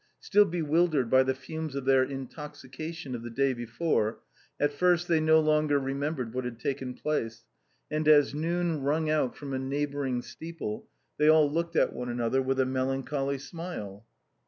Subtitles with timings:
[0.19, 4.17] Still bewildered by the fumes of their intoxication of the day before,
[4.59, 7.45] at first they no longer remembered what had taken, place,
[7.91, 10.87] and as noon rung out from a neighboring steeple,
[11.19, 14.07] they all looked at one another with a melancholy smile.